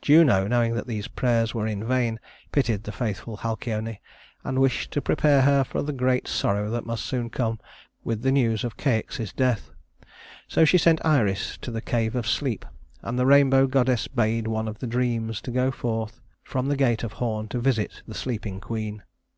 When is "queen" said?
18.60-19.02